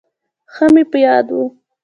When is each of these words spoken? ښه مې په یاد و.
ښه 0.53 0.65
مې 0.73 0.83
په 0.91 0.97
یاد 1.05 1.27
و. 1.35 1.37